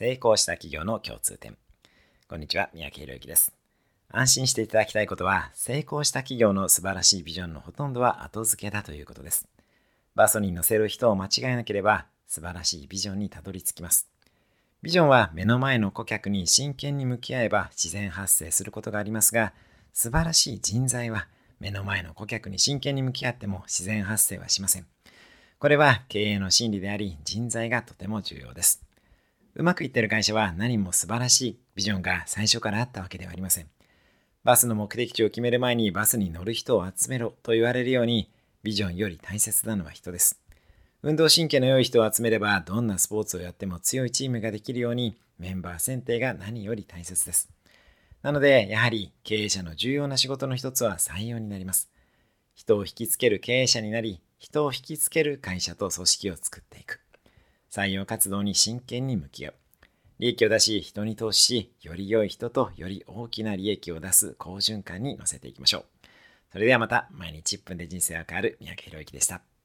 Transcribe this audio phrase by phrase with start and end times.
[0.00, 1.58] 成功した企業の共通点。
[2.26, 3.52] こんにちは、三宅宏之です。
[4.08, 9.46] 安心していただきたいことは、成功した企業の素晴らしいビジョンのほとんどは後付けだということです。
[10.14, 14.08] バスに乗せる人を間違えなければ、素晴らしいビジョンにたどり着きます。
[14.80, 19.52] ビジョンは目の前の顧客に真剣に向き合えば自然発生することがありますが、
[19.92, 21.28] 素晴らしい人材は
[21.58, 24.86] 目の前の顧客に真剣に向き合っても自然発生はしません。
[25.58, 28.82] これは経営の真理であり、人材がとても重要です。
[29.54, 33.66] うまくいってる会社は何も素晴らしいビジョンが最初からあったわけではありません。
[34.42, 38.30] バスの目的地を決める前にバスに乗る人を集めろと言われるように、
[38.62, 40.40] ビジョンより大切なのは人です。
[41.02, 47.50] 運動神経の良い人を集めれば、どんなスポーツをやっても強いチームができるように、メンバー選定が何より大切です。
[48.22, 51.90] なので、やはり経営者の重要な仕事の一つは採用になります。
[52.54, 56.99] 人を引きつける経営者になり、人を引きつける会社と組織を作っていく。
[57.70, 59.54] 採用活動に真剣に向き合う。
[60.18, 65.84] 利益を出し、人に投資し、より良い人とより大きな利益を出す好循環に乗せていきましょう。
[66.52, 69.42] それではまた、毎日1分で人生が変わる三宅宏之でした。